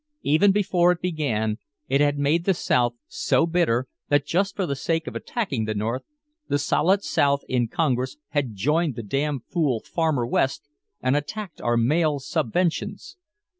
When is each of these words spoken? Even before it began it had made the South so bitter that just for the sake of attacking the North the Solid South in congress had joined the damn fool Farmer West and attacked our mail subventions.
Even 0.23 0.51
before 0.51 0.91
it 0.93 0.99
began 0.99 1.59
it 1.87 2.01
had 2.01 2.17
made 2.17 2.45
the 2.45 2.55
South 2.55 2.95
so 3.05 3.45
bitter 3.45 3.85
that 4.09 4.25
just 4.25 4.55
for 4.55 4.65
the 4.65 4.75
sake 4.75 5.05
of 5.05 5.15
attacking 5.15 5.65
the 5.65 5.75
North 5.75 6.01
the 6.47 6.57
Solid 6.57 7.03
South 7.03 7.43
in 7.47 7.67
congress 7.67 8.17
had 8.29 8.55
joined 8.55 8.95
the 8.95 9.03
damn 9.03 9.41
fool 9.41 9.79
Farmer 9.81 10.25
West 10.25 10.63
and 11.01 11.15
attacked 11.15 11.61
our 11.61 11.77
mail 11.77 12.17
subventions. 12.17 13.15